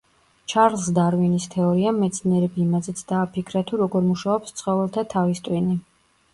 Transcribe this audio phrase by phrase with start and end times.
[0.53, 5.81] ჩარლზ დარვინის თეორიამ მეცნიერები იმაზეც დააფიქრა, თუ როგორ მუშაობს ცხოველთა თავის ტვინი.